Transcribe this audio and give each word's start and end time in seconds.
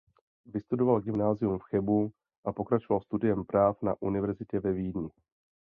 Vystudoval 0.45 1.01
gymnázium 1.01 1.59
v 1.59 1.63
Chebu 1.63 2.11
a 2.45 2.51
pokračoval 2.53 3.01
studiem 3.01 3.45
práv 3.45 3.81
na 3.81 3.95
univerzitě 4.01 4.59
ve 4.59 4.71
Vídni. 4.73 5.09